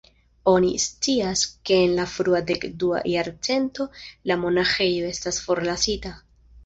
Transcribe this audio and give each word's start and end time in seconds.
Oni 0.51 0.69
scias 0.83 1.43
ke 1.69 1.77
en 1.89 1.93
la 1.99 2.07
frua 2.13 2.41
dek-dua 2.49 3.03
jarcento 3.17 3.87
la 4.33 4.39
monaĥejo 4.47 5.09
estas 5.15 5.39
forlasita. 5.47 6.15